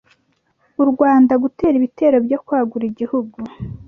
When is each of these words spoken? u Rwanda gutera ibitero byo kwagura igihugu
u 0.83 0.85
Rwanda 0.91 1.33
gutera 1.43 1.75
ibitero 1.77 2.17
byo 2.25 2.37
kwagura 2.45 2.85
igihugu 2.91 3.37